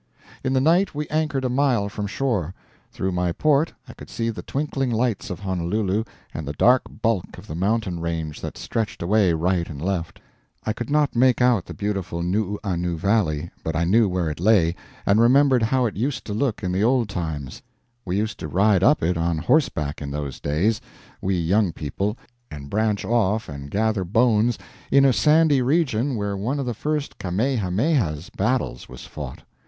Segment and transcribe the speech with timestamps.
[0.43, 2.55] In the night we anchored a mile from shore.
[2.91, 7.37] Through my port I could see the twinkling lights of Honolulu and the dark bulk
[7.37, 10.19] of the mountain range that stretched away right and left.
[10.65, 14.75] I could not make out the beautiful Nuuana valley, but I knew where it lay,
[15.05, 17.61] and remembered how it used to look in the old times.
[18.03, 20.81] We used to ride up it on horseback in those days
[21.21, 22.17] we young people
[22.49, 24.57] and branch off and gather bones
[24.89, 29.43] in a sandy region where one of the first Kamehameha's battles was fought.